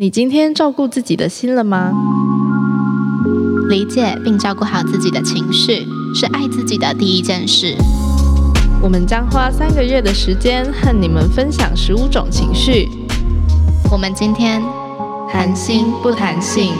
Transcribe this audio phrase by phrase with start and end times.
[0.00, 1.92] 你今天照顾自己的心了吗？
[3.68, 7.74] 理解并照顾好自己的情绪，是爱自己的第一件事。
[8.80, 12.88] 我们将花三个月的时间和你们分享十五种情绪。
[13.90, 14.62] 我们今天
[15.28, 16.72] 谈心不谈性。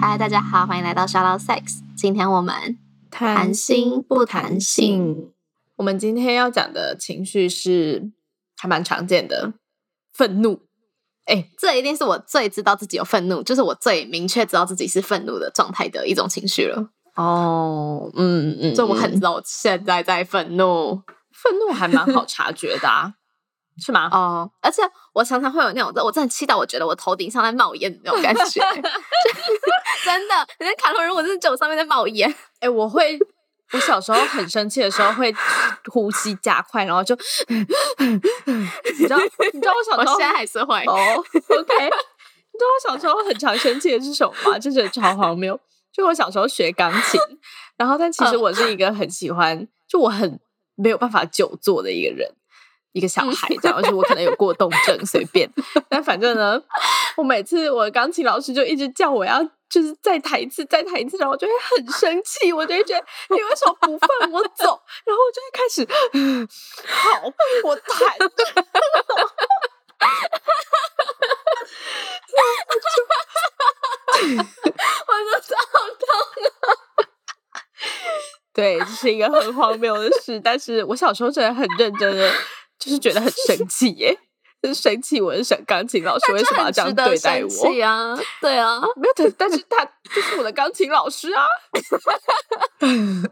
[0.00, 1.80] 嗨，大家好，欢迎来到 Shout Out Sex。
[1.96, 2.78] 今天我们
[3.10, 5.32] 谈心不谈性。
[5.76, 8.10] 我们今天要讲的情绪是
[8.56, 9.52] 还蛮常见的，
[10.12, 10.62] 愤怒。
[11.26, 16.88] 哎，这一定是我最知道自己有愤怒，就是我最明确知道自己是愤怒的状态的一种情绪了。
[17.16, 21.02] 哦，嗯嗯，就我很知道我现在在愤怒，
[21.32, 23.12] 愤怒还蛮好察觉的，啊，
[23.84, 24.08] 是吗？
[24.12, 24.82] 哦，而且
[25.12, 28.62] 我常常会有那种，我真的气到我觉得我头顶上在冒烟的那种感觉
[30.04, 32.32] 真的，人家卡通人，我真的酒上面在冒烟。
[32.60, 33.18] 哎，我会。
[33.76, 35.34] 我小时候很生气的时候，会
[35.92, 37.14] 呼吸加快，然后就，
[37.48, 37.64] 你
[38.96, 39.18] 知道，
[39.52, 44.58] 你知道我小时候，我现在还是会哦，OK，你知道我小时候很常生气的是什么吗？
[44.58, 45.58] 就是超荒谬，
[45.92, 47.20] 就我小时候学钢琴，
[47.76, 50.40] 然后但其实我是一个很喜欢，就我很
[50.74, 52.34] 没有办法久坐的一个人。
[52.92, 55.46] 一个小孩这样，而且我可能有过动症，随便。
[55.86, 56.58] 但反正呢，
[57.18, 64.80] 我每次我的钢琴老师就一直叫我要，就是再弹一次，再弹一次，然后我就会很生气，我就会觉得你为什么不放我走？
[65.04, 65.86] 然后我就会开始，
[66.86, 67.22] 好，
[67.64, 68.16] 我弹。
[75.06, 75.50] 我的头
[75.98, 76.06] 痛
[78.52, 82.32] 对，这是一个很荒谬的事，但是我小时候真的很认真的。
[82.78, 84.14] 就是觉得很生气耶，
[84.66, 85.20] 就是生气。
[85.20, 87.84] 我是想钢琴老师为什么要这样对待我？
[87.84, 91.46] 啊，对啊，没有，但是他就是我的钢琴老师啊。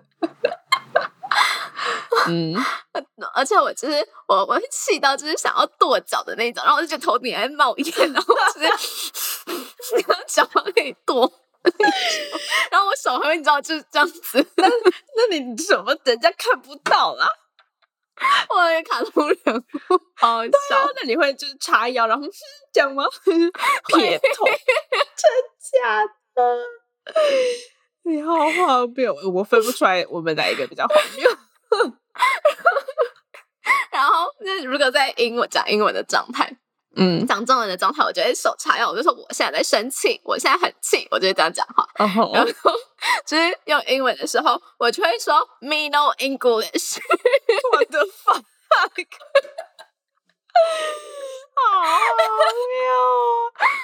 [2.29, 2.55] 嗯，
[3.35, 11.31] 而且我就是我，我会气到就是想要跺脚的那种，然后我就觉得头顶还冒烟，然后就是 脚可以跺，
[12.71, 14.47] 然后我手还会你知道就是这样子。
[14.56, 17.28] 那那你怎么人家看不到啦？
[18.48, 22.26] 我的卡通人物好笑，那你会就是叉腰，然后
[22.72, 23.04] 这样吗？
[23.88, 24.54] 撇头，真
[25.82, 26.04] 假
[26.34, 26.42] 的？
[28.04, 31.28] 你好荒谬，我分不出来我们哪一个比较荒谬。
[33.91, 36.56] 然后，那如果在英文讲英文的状态。
[36.96, 41.84] 嗯，讲中文的状态，我就会手叉腰，我就说我现在在生气，我现在很气，我就会这样讲话。
[41.96, 42.32] 然后，
[43.26, 46.98] 就是用英文的时候，我就会说 Me no English。
[47.72, 48.44] 我的 fuck！
[51.56, 51.62] 好
[52.70, 52.88] 妙！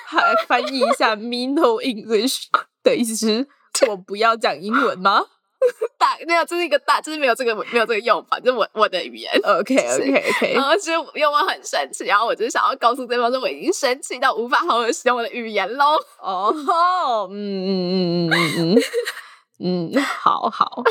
[0.06, 2.44] 还翻译一下 Me no English
[2.82, 3.46] 的意思是，
[3.88, 5.24] 我不要讲英文吗？
[5.98, 9.30] 大没有，这是一个大，就是没有这个没有这个用法，就是我我的语言。
[9.44, 10.54] OK OK OK。
[10.56, 15.98] 然后就因为我很生气，然后我就想要告诉对方说我已经生气到无法好好使用我的语言喽。
[16.18, 17.34] 哦，嗯
[17.66, 20.82] 嗯嗯嗯嗯嗯，好好。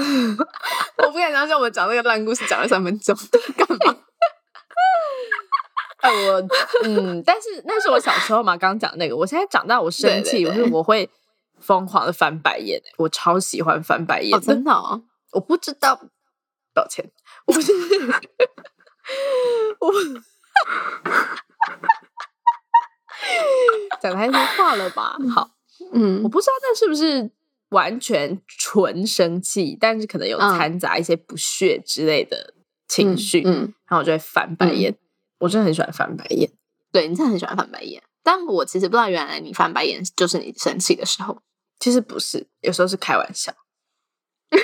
[0.98, 3.14] 我不敢相信我们讲那个烂故事讲了三分钟，
[3.56, 3.96] 干嘛？
[6.00, 6.42] 哎，我
[6.84, 11.08] 嗯，但是那是我小时候嘛，刚讲那个，我现在长大，我生气，我是我会。
[11.62, 14.72] 疯狂的翻白眼，我超喜欢翻白眼，真的，
[15.32, 16.00] 我不知道，
[16.72, 17.12] 抱歉，
[17.44, 17.70] 我不是，
[19.78, 19.92] 我
[24.00, 25.18] 讲太多话了吧？
[25.34, 25.50] 好，
[25.92, 27.30] 嗯，我不知道那是不是
[27.70, 32.54] 完全纯生气，但是可能有掺杂一些不屑之类的
[32.86, 34.96] 情绪，嗯，然后我就会翻白眼，
[35.38, 36.50] 我真的很喜欢翻白眼，
[36.92, 41.42] 对你真的很喜欢翻白眼，但我其实不知道原来你翻白眼就是你生气的时候。
[41.82, 43.54] 其实不是，有时候是开玩笑。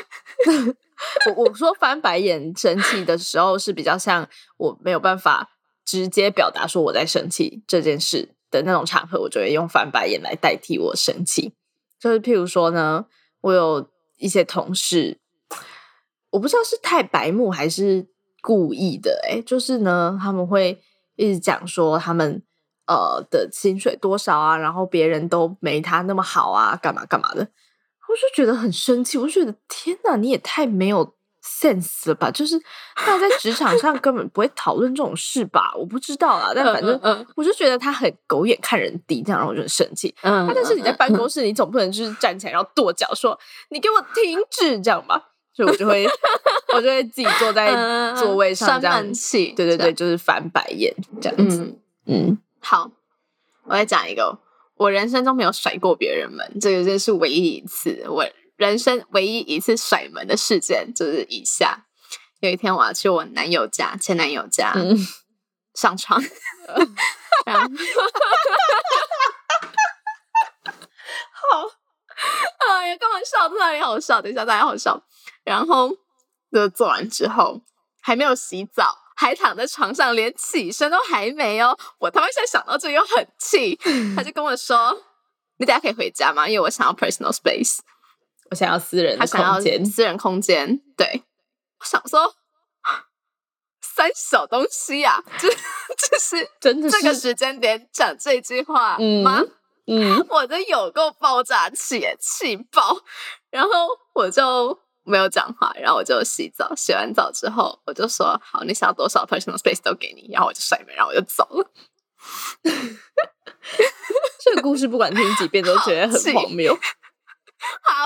[1.34, 4.28] 我我说翻白眼生气的时候是比较像
[4.58, 5.48] 我没有办法
[5.82, 11.54] 直接表达说我在生气这件事的那种场合，我就会用翻白眼来代替我生气。
[11.98, 13.06] 就是譬如说呢，
[13.40, 15.18] 我有一些同事，
[16.30, 18.06] 我不知道是太白目还是
[18.40, 20.80] 故意的，哎，就是呢，他们会
[21.16, 22.42] 一直讲说他们。
[22.88, 24.56] 呃的薪水多少啊？
[24.56, 29.18] 然后别人都没他那么好啊，干嘛干嘛的，我就觉得很生气。
[29.18, 31.16] 我就觉得天哪，你也太没有
[31.46, 32.30] sense 了吧！
[32.30, 32.58] 就是
[32.96, 35.72] 大家在职场上根本不会讨论这种事吧？
[35.76, 40.14] 我不知道啊，但反正我就觉得他很狗眼看人低，这样让我就很生气。
[40.22, 43.38] 嗯，但是你在办公室，你总不能就是站起来然后跺脚说
[43.68, 45.30] 你给我停止这样吧？
[45.54, 46.06] 所以我就会
[46.74, 47.72] 我就会自己坐在
[48.14, 52.36] 座位上这样气，对对对，就是翻白眼这样子，嗯。
[52.60, 52.90] 好，
[53.64, 54.38] 我再讲一个，
[54.76, 58.04] 我人生中没有甩过别人门，这个真是唯一一次。
[58.08, 58.26] 我
[58.56, 61.86] 人生唯一一次甩门的事件就是以下：
[62.40, 64.74] 有一天我要去我男友家，前男友家
[65.74, 66.20] 上床，
[67.44, 67.68] 然后
[71.32, 71.68] 好，
[72.66, 73.48] 哎呀，干嘛笑？
[73.48, 75.00] 在那里好笑，等一下大家好笑。
[75.44, 75.90] 然后
[76.50, 77.60] 就做完之后，
[78.00, 81.78] 还没有洗澡，还躺在床上，连起身都还没哦。
[81.98, 83.78] 我他妈现在想到这又很气，
[84.16, 84.98] 他就跟我说
[85.60, 86.48] ：“你等下可以回家吗？
[86.48, 87.80] 因为我想要 personal space，
[88.50, 91.22] 我想要私人的空间，私人空间。”对，
[91.80, 92.34] 我想说。
[93.80, 99.42] 三小东西呀，这这是 真的这个时间点讲这句话吗？
[99.86, 102.98] 嗯， 我的有够爆炸气，气爆，
[103.48, 103.70] 然后
[104.12, 111.70] 我就没有讲话，然后我就洗澡，洗完澡之后我就说好，你想要多少 personal space 都给你，然后我就甩门，然后我就走了。
[114.38, 116.78] 这个故事不管听几遍都觉得很荒谬，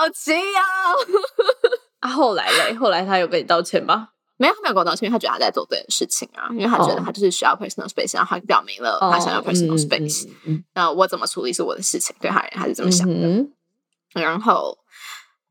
[0.01, 0.63] 好气啊！
[1.99, 4.09] 啊，后来嘞，后来他有跟你道歉吗？
[4.37, 10.27] 没有，他没有跟我道歉，因为他觉得他在做对的事情啊，因为他觉得他就是需要 personal space，然后他表明了他想要 personal space。
[10.73, 13.45] 那我怎么处理是我的事情，对他人他是这么想的。
[14.15, 14.75] 然后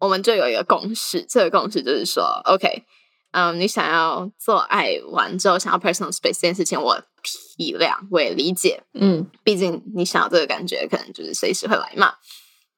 [0.01, 2.85] 我们就有一个共识，这个共识就是说，OK，
[3.31, 8.83] 嗯，你想要做爱完之后想要 personal space 这件事情，我体谅，我也理解。
[8.95, 12.15] 嗯，毕竟你想要这个感觉，可能就是随时会来嘛。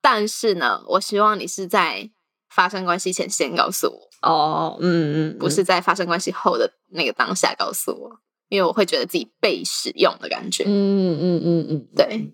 [0.02, 2.10] 但是呢，我希望你是在
[2.50, 4.28] 发生关系前先告诉我。
[4.28, 10.64] 哦，嗯嗯，不是在发生关系后的那个当下告诉我，因为我会觉得自己被使用的感觉。
[10.66, 12.30] 嗯嗯嗯嗯，对，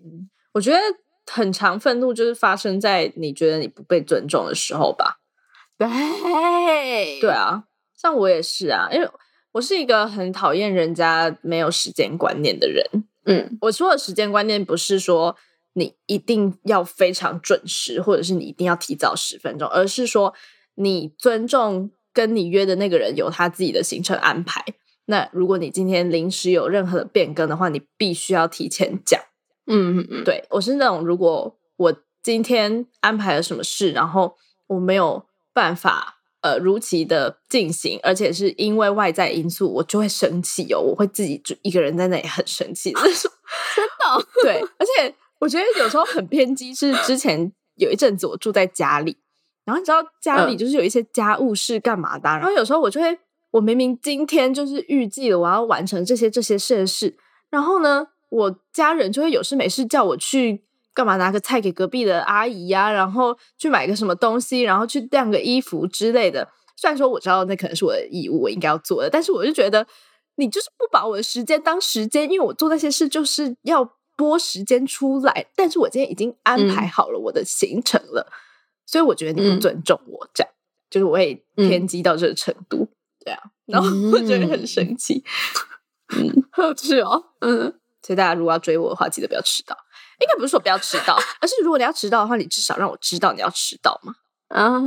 [0.53, 0.77] 我觉得
[1.31, 5.19] 很长愤怒就是发生在你觉得你不被尊重的时候吧。
[5.77, 7.63] 对，对啊，
[7.95, 9.09] 像我也是啊，因为
[9.53, 12.83] 我是一个很讨厌人家没有时间观念的人。
[13.25, 15.35] 嗯，我说的时间观念不是说
[15.79, 20.33] 你一定要非常准时，或者是你一定要提早十分钟，而是说。
[20.81, 24.63] 你尊重跟你约的那个人有他自己的行程安排。
[25.07, 29.19] 那如果你今天临时有任何的变更的话，你必须要提前讲。
[29.67, 31.93] 嗯嗯嗯，对我是那种，如果我
[32.23, 34.37] 今天安排了什么事，然后
[34.67, 42.93] 我没有办法呃如期的进行，而且是因为外在因素，我就会生气哦，我会自己就一个人在那里很生气。
[42.95, 49.17] 真的，对，而且我觉得有时候很偏激，是之前有一阵子我住在家里。
[49.65, 53.19] 然后你知道家里就是有一些家务事干嘛的，然后有时候我就会，
[53.51, 57.15] 我明明今天就是预计了我要完成这些这些事的事，
[57.51, 60.63] 然后呢，我家人就会有事没事叫我去
[60.95, 66.49] 干嘛拿个菜给隔壁的阿姨呀，然后去买个什么东西，然后去晾个衣服之类的。
[66.75, 69.85] 虽然说我知道那可能是我的义务，我应该要做的，但是我就觉得
[70.37, 73.87] 你就是不把我的时间当时间，因为我做那些事就是要
[74.19, 78.29] 拨时间出来，但是我今天已经安排好了我的行程了。
[78.85, 80.51] 所以我觉得你不尊重我，这样
[80.89, 82.89] 就是我会偏激到这个程度，
[83.23, 85.23] 对啊，然后我觉得很生气，
[86.17, 86.43] 嗯，
[86.75, 89.77] 是哦，嗯，所以大家如果要追我的话，记得不要迟到。
[90.19, 94.15] 应该不是说不要迟到，而是如果你要迟到的话，你至少让我知道你要迟到嘛。
[94.49, 94.81] 啊，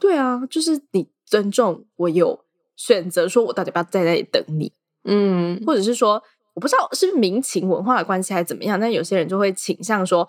[0.00, 4.72] 对啊，就是你尊重我有选择，说我到底要不要在那里等你，
[5.04, 6.22] 嗯，或者是说
[6.58, 10.28] 我不知道是不是民情文化的关系还是怎么样，但有些人就会倾向说。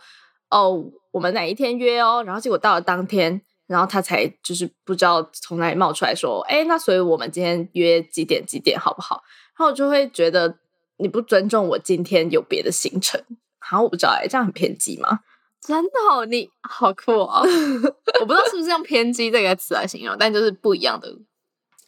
[0.51, 2.23] 哦，我们哪一天约哦？
[2.25, 9.21] 然后结果到了当天，然后他才就是不知道从哪里冒出来说，哎，那所以我们今天约几点几点好不好？
[9.55, 10.57] 然后我就会觉得
[10.97, 13.23] 你不尊重我今天有别的行程。
[13.59, 15.19] 好，我不知道哎，这样很偏激吗？
[15.61, 17.45] 真的，你好酷哦！
[18.19, 21.15] 我不知道是不是用偏激这个词来形容，但就是不一样的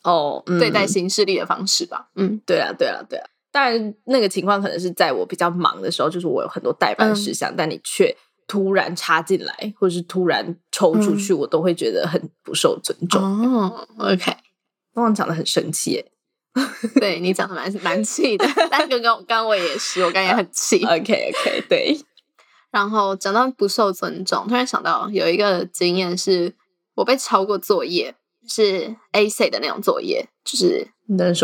[0.04, 2.10] 哦，对待新势力的方式吧。
[2.16, 3.28] 嗯，对啊，对啊，对啊。
[3.52, 8.16] 当然，那个情况可能是在我比较忙的时候，就是我有很多代办事项，但你却。
[8.48, 13.24] 突然插进来，或者是突然抽出去，我都会觉得很不受尊重。
[13.24, 14.26] 哦，OK，
[14.94, 16.12] 刚刚讲的很生气，耶。
[17.00, 18.46] 对你讲的蛮蛮气的。
[18.70, 20.84] 但刚刚刚刚我也是，我刚也很气。
[20.84, 21.98] OK，OK，对。
[22.72, 26.54] 然后讲到不受尊重，突然想到有一个经验是，
[26.96, 28.14] 我被抄过作业，
[28.46, 30.90] 是 A C 的那种作业，就是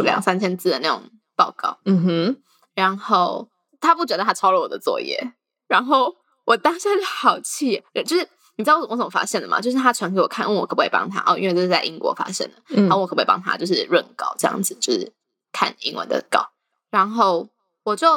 [0.04, 1.04] 两三千字的那种
[1.38, 1.78] 报告。
[1.86, 2.38] 嗯哼。
[2.76, 3.48] 然后
[3.80, 5.32] 他不觉得他抄了我的作业，
[5.70, 6.18] 然后。
[6.48, 8.26] 我当下就好气，就是
[8.56, 9.60] 你知道我怎么发现的吗？
[9.60, 15.12] 就是他传给我看，问我可不可以帮他哦，因为这是在英国发生的，然后我可不可以帮他就是润稿这样子，就是
[15.52, 16.52] 看英文的稿，
[16.90, 17.50] 然后
[17.84, 18.08] 我就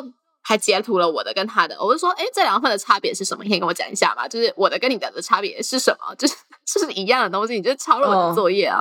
[0.43, 3.43] 还截图了我的跟他的，我就说，哎，这两份的差别是什么？
[3.43, 4.29] 你可以跟我讲一下吗？
[4.29, 6.15] 就是我的跟你的的差别是什么？
[6.15, 6.37] 就是
[6.67, 8.81] 是一样的东西，你就抄了我的作业啊？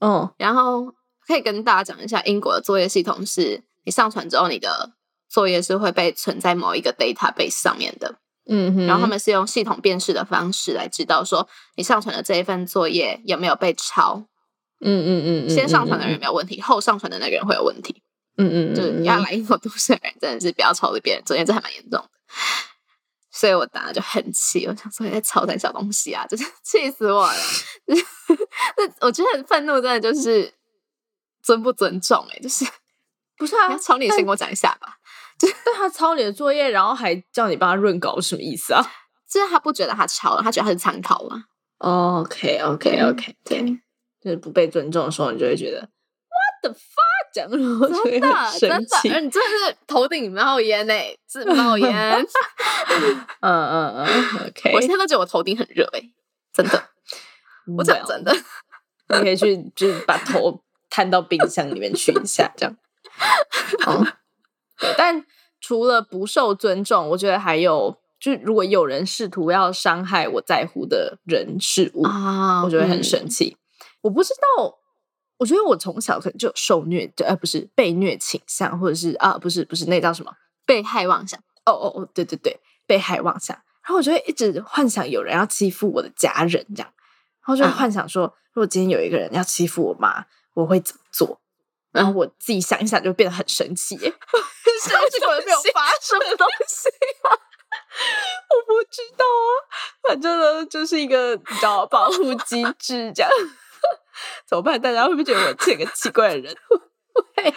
[0.00, 0.92] 嗯，然后
[1.24, 4.92] 可以跟大家讲一下，英国的作业系统是你上传之后，你的
[5.30, 8.16] 作业是会被存在某一个 database 上面的。
[8.50, 14.26] 嗯哼，然后他们是用系统辨识的方式来知道说你上传的这一份作业有没有被抄，
[14.80, 18.02] 嗯嗯嗯，先上传的人没有问题，后上传的那个人会有问题。
[18.36, 22.10] 嗯嗯，就是你要来英国读书的人，真的是不要抄别人作业，这还蛮严重的。
[23.30, 27.34] 所以我当时就很气，我想说你在抄点小东西啊，就是气死我了。
[28.76, 30.52] 那我觉得很愤怒，真的就是
[31.42, 32.64] 尊不尊重哎，就是
[33.38, 33.76] 不是啊？
[33.78, 34.96] 抄你先给我讲一下吧。
[35.38, 38.82] 就但他抄你的作业，然后还叫你帮他润稿，什么意思啊？
[39.30, 41.44] 就是他不觉得他抄了，他觉得他是参考嘛。
[41.78, 43.62] OK OK OK，对，
[44.20, 47.06] 就是不被尊重的时候，你就会觉得 What the fuck？
[47.30, 47.88] 讲真的
[48.58, 50.94] 真的，你真的是头顶冒烟呢，
[51.30, 52.26] 是冒 烟。
[53.40, 54.72] 嗯嗯嗯，OK。
[54.74, 56.02] 我现在都觉得我头顶很热哎，
[56.52, 56.82] 真的。
[57.76, 58.34] 我讲真的，
[59.10, 62.74] 你可以去就是把头探到冰箱里面去一下，这样。
[63.86, 64.06] 哦，
[64.96, 65.24] 但
[65.60, 73.56] 除了不受尊重，我觉得还有，就是如果有人试图要伤害我在乎的人事物啊，我就会很生气。
[74.02, 74.78] 我不知道。
[75.40, 80.32] 我觉得我从小可能就受虐，呃，不是被虐倾向，或者是啊，不是不是那叫什么
[80.66, 81.38] 被害妄想？
[81.64, 82.58] 哦哦哦，对对对，
[82.88, 83.56] 被害妄想。
[83.84, 86.92] 然后我就会一直幻想有人要欺负我的家人，这样，
[87.46, 91.40] 然后就幻想说，如果今天有一个人要欺负我妈，我会怎么做？
[91.92, 93.96] 然后我自己想一想，就变得很生气。
[93.98, 97.28] 生气果然没有发生的东西啊！
[97.30, 99.50] 我不知道啊，
[100.08, 103.30] 反正呢，就是一个你知道保护机制这样。
[104.46, 104.80] 怎么办？
[104.80, 106.54] 大家会不会觉得我是个奇怪的人？
[107.36, 107.54] 会，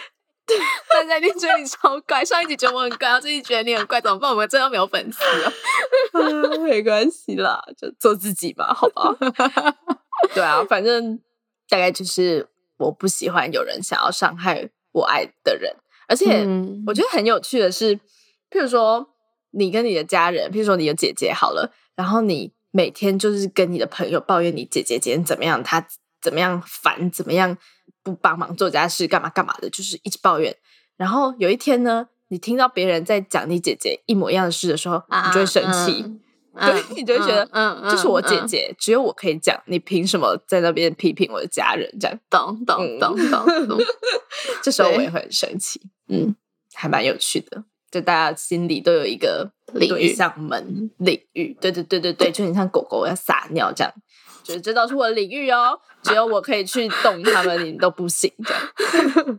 [0.88, 2.24] 大家一定觉得你超怪。
[2.24, 4.30] 上一集觉得我很怪，然后这一集觉得你很怪，怎么办？
[4.30, 5.52] 我们真的没有粉丝啊？
[6.60, 9.14] 没关系啦，就做自己吧，好吧？
[10.34, 11.20] 对啊，反正
[11.68, 12.48] 大概就是
[12.78, 15.74] 我不喜欢有人想要伤害我爱的人，
[16.08, 16.46] 而且
[16.86, 17.96] 我觉得很有趣的是，
[18.50, 19.08] 譬如说
[19.50, 25.86] 你跟你的家人，譬如说你的姐姐好了，然后你每天就是跟你的朋友抱怨你姐姐今天怎么样，她。
[26.22, 27.10] 怎么样烦？
[27.10, 27.58] 怎么样
[28.04, 29.08] 不帮忙做家事？
[29.08, 29.68] 干嘛干嘛的？
[29.68, 30.56] 就是一直抱怨。
[30.96, 36.04] 然后有一天呢，你听到别人在讲你姐姐一模一样的事的时候，你就会生气。
[36.54, 41.88] 对，你就会觉得，嗯，这是我姐姐，只有我可以讲，你凭什么在那边批评我的家人？
[41.98, 43.16] 这样，懂懂懂
[43.68, 43.78] 懂。
[44.62, 45.80] 这时候我也会很生气。
[46.08, 46.34] 嗯，
[46.74, 51.56] 还蛮有趣的，就大家心里都有一个对象门领域。
[51.60, 53.92] 对对对对对，就很像狗狗要撒尿这样。
[54.42, 58.62] 就是这都是我的领域哦，只有我可以去动他们，你都不行这样。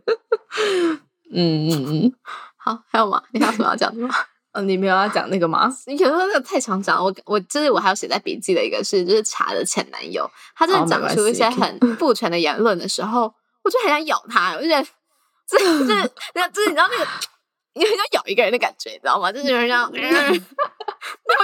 [1.30, 2.12] 嗯嗯嗯，
[2.56, 3.22] 好，还有吗？
[3.32, 4.14] 你还有什么要讲的吗？
[4.54, 5.68] 嗯，你没有要讲那个吗？
[5.86, 13.34] 你可能说那个太常讲，我我就是我还有写在笔记的一个是，就是查的前男友，他真的讲出一些很不全的言论的时候，
[13.64, 14.88] 我就很想咬他，我就觉得
[15.46, 17.06] 这这那这你知道那个，
[17.74, 19.32] 你很想咬一个人的感觉，你知道吗？
[19.32, 20.06] 就是有人这样，你会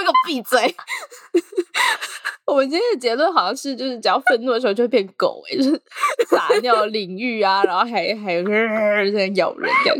[0.03, 0.73] 给我闭嘴。
[2.45, 5.81] 我们今天的结论好像是，就是只要愤怒的时候就会变狗哎，就是
[6.27, 8.43] 撒尿淋浴啊，然后还还有
[9.13, 9.97] 在咬人这样，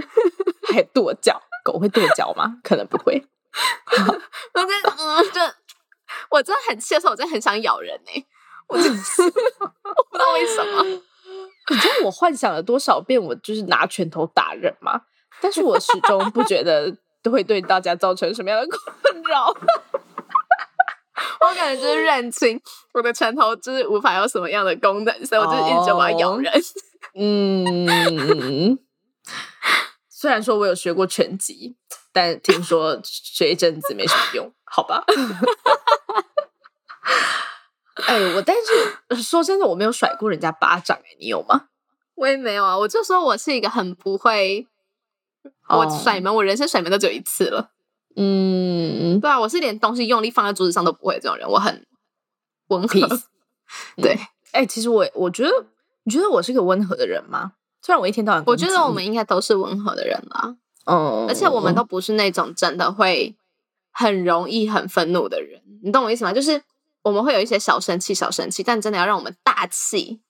[0.71, 2.57] 还跺脚，狗会跺脚吗？
[2.63, 3.23] 可能不会。
[4.53, 5.41] 我真嗯，就
[6.29, 8.23] 我真的很气的时候，我真的很想咬人哎，
[8.67, 10.83] 我真是我不知道为什么。
[11.69, 15.01] 你知道我幻想了多少遍，我就是拿拳头打人吗？
[15.39, 19.53] 但是我始终不觉得都会对大家造成什么样的困扰。
[21.39, 22.59] 我感觉就是认清
[22.93, 26.51] 我的拳头就是无法有什么样的功能，所以我就一直我要咬人。
[27.15, 28.77] 嗯，
[30.21, 31.75] 虽然说我有学过拳击，
[32.11, 35.03] 但听说学一阵子没什么用，好吧？
[38.05, 38.55] 哎，我但
[39.15, 41.69] 是说真的，我没有甩过人家巴掌，哎，你有吗？
[42.13, 44.67] 我也没有啊，我就说我是一个很不会，
[45.69, 47.71] 我甩门，我人生甩门都只有一次了。
[48.15, 51.87] 嗯，对啊，我是连东西用力放在桌子上都不会这种人，我很
[52.67, 52.99] 温和。
[53.97, 54.19] 对，
[54.51, 55.65] 哎，其实我我觉得，
[56.03, 57.53] 你觉得我是个温和的人吗？
[57.81, 60.55] 虽然我一天到晚，我觉得我们应该都是温和的人啦。
[60.85, 63.35] 哦，而且我们都不是那种真的会
[63.91, 66.33] 很容易很愤怒的人，你懂我意思吗？
[66.33, 66.61] 就是
[67.03, 70.21] 我们会有一些小生气、小生气，但真的要让我们大气，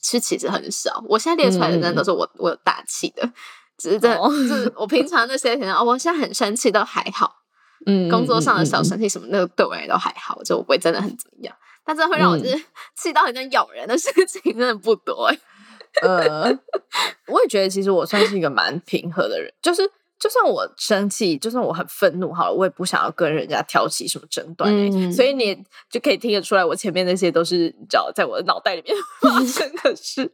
[0.00, 1.04] 其实其实很少。
[1.08, 3.30] 我现在列出来的真的都是我我有大气的。
[3.78, 7.30] 只是真的，就是我平常那些可能哦，我现在很生气都还好，
[7.84, 11.54] 嗯，工作上的小生气什么那个对我而言都还好，就我不会真的很怎么样。
[11.84, 12.64] 但真的会让我就是
[12.96, 15.30] 气到很想咬人的事情真的不多。
[16.02, 16.50] 呃，
[17.26, 19.82] 我也觉得其实我算是一个蛮平和的人，就是
[20.18, 24.70] 就算我生气，就算我很愤怒，好了，我也不想要跟人家挑起什么争端。
[25.12, 25.56] 所以你
[25.90, 30.30] 就可以听得出来，我前面那些都是你知道，在我的脑袋里面 发生的事。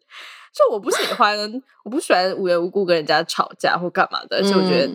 [0.52, 1.34] 就我不喜欢，
[1.82, 4.94] 我不喜欢无缘无故跟人家吵架或干嘛的，而且我觉得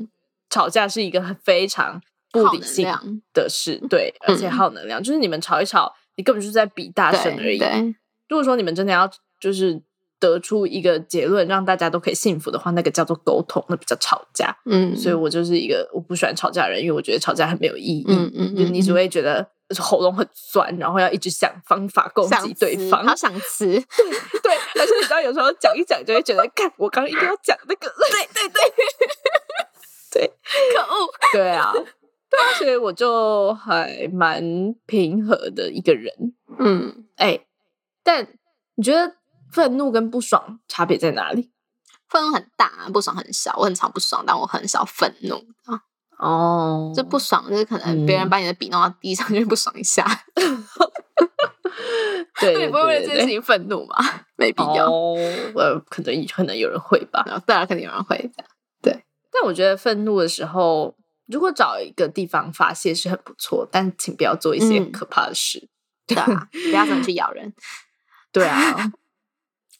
[0.52, 2.00] 吵架是一个非常
[2.32, 2.88] 不理性
[3.34, 5.02] 的事，对， 而且耗能量。
[5.02, 7.60] 就是你们吵一吵，你根本就是在比大声而已。
[8.30, 9.10] 如果说你们真的要
[9.40, 9.82] 就是
[10.20, 14.56] 得出一个结论，让大家都可以幸福的话，那个叫做沟通，那不叫吵架。
[14.66, 18.06] 嗯，所以我就是一个我不喜欢吵架的人，因为我觉得吵架很没有意义。
[18.08, 19.48] 嗯嗯嗯，你只会觉得
[19.78, 23.66] 喉咙很酸，然后要一直想方法攻击对方，好想吃。
[23.68, 23.80] 对
[24.42, 27.88] 对， 而且你知道，有时候讲一讲就会觉得，看我刚刚一定要讲那个。
[28.10, 28.62] 对对对，
[30.12, 30.32] 对，
[30.74, 31.10] 可恶。
[31.34, 34.42] 对啊，对啊，所以我就还蛮
[34.88, 36.12] 平和的一个人。
[36.58, 37.40] 嗯，哎，
[38.04, 38.28] 但
[38.76, 39.17] 你觉得？
[39.52, 41.52] 愤怒跟不爽差别在哪里？
[42.10, 43.54] 愤怒很大，不爽很小。
[43.58, 45.36] 我很常不爽，但我很少愤怒
[45.66, 45.82] 啊。
[46.20, 50.06] 哦，这不爽就是可能别人把你的笔弄到地上，就不爽一下。
[52.40, 53.96] 对，你不会为了这件事情愤怒吗？
[54.38, 54.92] 没必要。
[55.56, 57.24] 呃，可能可能有人会吧。
[57.46, 58.44] 对啊，肯定有人会的。
[58.82, 60.96] 对，但我觉得愤怒的时候，
[61.28, 65.68] 如果找一个地方发泄是很不错，但请不要做一些可怕的事。
[66.08, 67.54] 对啊，不要怎么去咬人。
[68.32, 68.92] 对啊。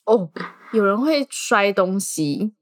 [0.08, 0.30] 哦，
[0.72, 2.54] 有人会摔东西，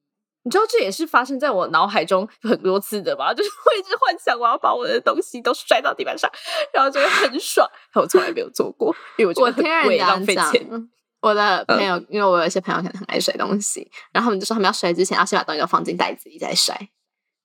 [0.43, 3.33] 你知道这也是发生在我脑海中很多次的吧？
[3.33, 6.29] 就是我一直幻想我要把我的东西都摔到地板上，
[6.75, 7.69] 然后就会很 爽。
[7.95, 10.91] 我从来没有做过，因为我觉得很贵，浪费钱。
[11.21, 16.76] 我的朋友，因为我有一些朋友可能很爱摔东西，然后他们就说他们要摔之前要先把东西都放进袋子里再摔。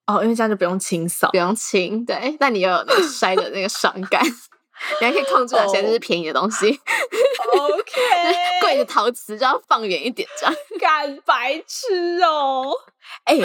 [0.07, 2.03] 哦，因为这样就不用清扫，不用清。
[2.03, 4.21] 对，但你又有那个摔的那个爽感。
[4.99, 6.67] 你还可以控制哪些就是便宜的东西
[7.57, 7.91] ，OK，
[8.61, 10.55] 贵的陶瓷就要放远一点，这样。
[10.79, 12.71] 干白痴哦！
[13.25, 13.37] 哎，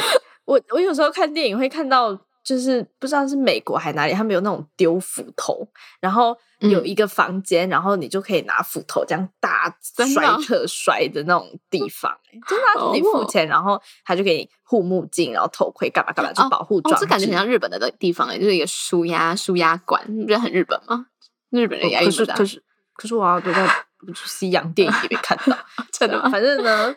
[0.44, 5.68] 我我有时候看电影会看到，就是不知道是美国还哪里，他们有那种丢斧头，
[6.00, 12.16] 然后有一个房间，然后你就可以拿斧头这样大摔特摔的那种地方。
[12.46, 16.98] 真的，你付钱，然后他就给你护目镜，然后头盔干嘛干嘛，就保护装。
[17.00, 21.06] 这感觉很像日本的地方哎，就是一个舒压舒压馆，你不觉得很日本吗？
[21.50, 22.62] 日本人压抑不大，可是
[22.94, 23.85] 可是我好像都在
[24.24, 25.56] 西洋电影里面看到，
[25.92, 26.20] 真的。
[26.30, 26.94] 反正呢，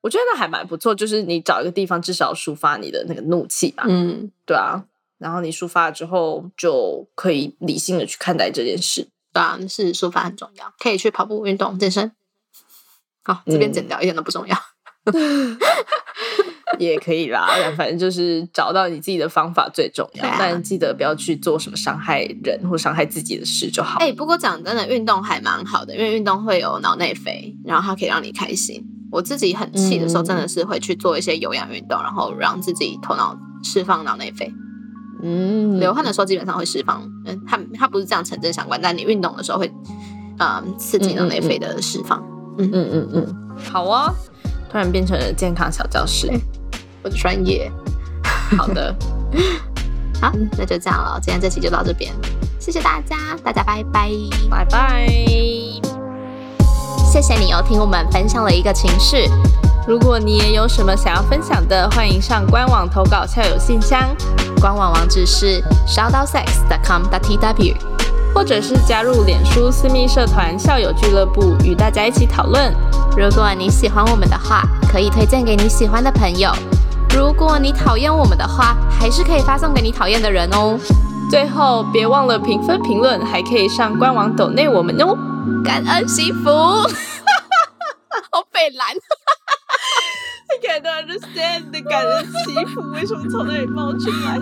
[0.00, 3.84] 我觉得还蛮不错，就是你找一个地方，至少抒发你的那个怒气吧。
[3.88, 4.84] 嗯，对啊。
[5.18, 9.08] 然后你抒发了之后，就可以理性的去看待这件事。
[9.32, 12.10] 对啊，是抒发很重要，可以去跑步、运动、健身。
[13.22, 14.56] 好，这边剪掉，一点都不重要。
[16.80, 20.24] 也可以啦，反正就是找到你自己的方法最重要。
[20.38, 24.00] 但记得不要去做什么伤害人或伤害自己的事就好。
[24.00, 28.82] 哎，不过讲真的，运动还蛮好的，因为运动会有脑内啡，然后它可以让你开心。
[29.12, 34.52] 我自己很气的时候，真的是会去做一些有氧运动，然后让自己头脑释放脑内啡。
[35.22, 37.02] 嗯，流汗的时候基本上会释放。
[37.26, 39.70] 嗯，它它不是这样成正相关，但你运动的时候会，
[40.38, 42.24] 嗯，刺激脑内啡的释放。
[42.56, 44.14] 嗯嗯嗯嗯，好啊。
[44.70, 46.30] 突然变成了健康小教室，
[47.02, 47.70] 我的专业。
[48.58, 48.94] 好的，
[50.20, 51.18] 好，那就这样了。
[51.22, 52.12] 今天这期就到这边，
[52.58, 54.10] 谢谢大家，大家拜拜，
[54.50, 55.06] 拜拜。
[57.12, 59.28] 谢谢你哦，听我们分享了一个情绪。
[59.86, 64.14] 如果你也有什么想要分享的，欢迎上官网投稿校友信箱，
[64.60, 67.74] 官网网址是 shoutsex.com.tw，
[68.34, 72.72] 或者是加入脸书私密社团校友俱乐部，与大家一起讨论。
[73.16, 76.52] 如果你喜欢我们的话，可以推荐给你喜欢的朋友；
[77.16, 80.78] 如果你讨厌我们的话，还是可以发送给你讨厌的人哦。
[81.30, 85.16] 最后，别忘了评分评论，还可以上官网抖内我们哦。
[85.64, 86.50] 感恩惜福，
[88.30, 88.88] 好北蓝。
[90.50, 94.38] I can't understand 的感恩惜福为什么从那里冒出来？